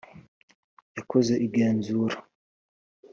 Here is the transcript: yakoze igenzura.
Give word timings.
yakoze 0.97 1.33
igenzura. 1.45 2.15